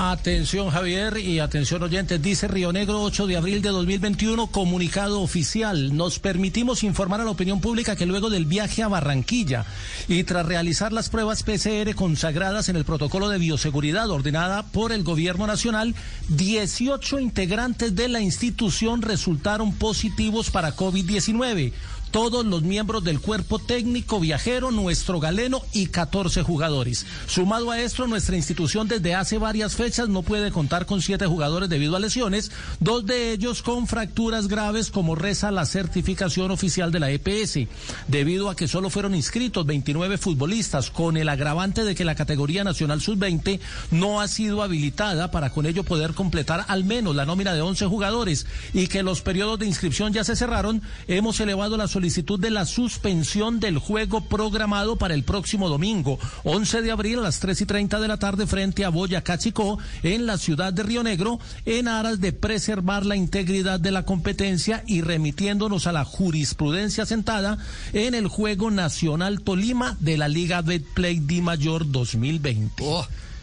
[0.00, 5.96] Atención Javier y atención oyentes, dice Río Negro 8 de abril de 2021, comunicado oficial.
[5.96, 9.66] Nos permitimos informar a la opinión pública que luego del viaje a Barranquilla
[10.06, 15.02] y tras realizar las pruebas PCR consagradas en el protocolo de bioseguridad ordenada por el
[15.02, 15.96] gobierno nacional,
[16.28, 21.72] 18 integrantes de la institución resultaron positivos para COVID-19
[22.10, 27.06] todos los miembros del cuerpo técnico viajero, nuestro galeno y 14 jugadores.
[27.26, 31.68] Sumado a esto, nuestra institución desde hace varias fechas no puede contar con siete jugadores
[31.68, 37.00] debido a lesiones, dos de ellos con fracturas graves como reza la certificación oficial de
[37.00, 37.60] la EPS,
[38.06, 42.64] debido a que solo fueron inscritos 29 futbolistas con el agravante de que la categoría
[42.64, 47.54] nacional sub-20 no ha sido habilitada para con ello poder completar al menos la nómina
[47.54, 51.88] de 11 jugadores y que los periodos de inscripción ya se cerraron, hemos elevado la
[51.98, 57.22] solicitud de la suspensión del juego programado para el próximo domingo, 11 de abril a
[57.22, 60.84] las 3 y 30 de la tarde frente a Boyacá Chicó, en la ciudad de
[60.84, 66.04] Río Negro, en aras de preservar la integridad de la competencia y remitiéndonos a la
[66.04, 67.58] jurisprudencia sentada
[67.92, 72.84] en el Juego Nacional Tolima de la Liga Betplay Di Mayor 2020.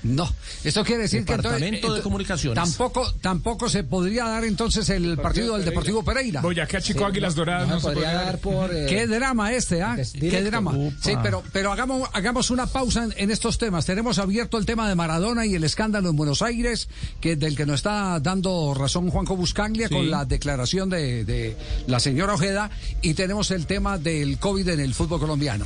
[0.06, 0.32] No,
[0.64, 2.64] eso quiere decir que entonces, de Comunicaciones.
[2.64, 6.42] Tampoco, tampoco se podría dar entonces el partido del Deportivo Pereira.
[6.42, 9.98] Boyacá Chico Águilas Doradas no, se podría dar por eh, qué drama este, ¿ah?
[10.14, 10.74] Qué drama.
[11.02, 13.88] Sí, pero pero hagamos hagamos una pausa en, estos temas.
[13.88, 16.88] Tenemos abierto el tema de Maradona y el escándalo en Buenos Aires,
[17.20, 22.00] que del que nos está dando razón Juanjo Buscanglia con la declaración de, de la
[22.00, 22.70] señora Ojeda
[23.02, 25.66] y tenemos el tema del COVID en el fútbol colombiano.